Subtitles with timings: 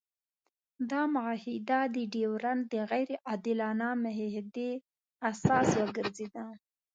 [0.91, 4.71] دا معاهده د ډیورنډ د غیر عادلانه معاهدې
[5.29, 6.45] اساس وګرځېده.